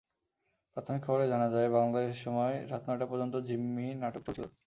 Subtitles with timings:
[0.77, 4.45] প্রাথমিক খবরে জানা যায়, বাংলাদেশ সময় রাত নয়টা পর্যন্ত জিম্মি নাটক চলছিল।